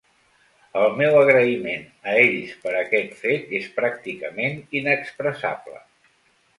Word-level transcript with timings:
El 0.83 0.95
meu 1.01 1.17
agraïment 1.17 1.85
a 2.13 2.17
ells 2.23 2.57
per 2.65 2.73
aquest 2.81 3.15
fet 3.23 3.55
és 3.61 3.71
pràcticament 3.79 4.61
inexpressable. 4.83 5.83